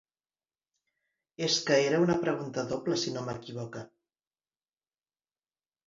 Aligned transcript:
És 1.49 1.59
que 1.67 1.77
era 1.91 2.01
una 2.07 2.17
pregunta 2.25 2.65
doble, 2.73 2.99
si 3.05 3.17
no 3.19 3.25
m’equivoque. 3.29 3.87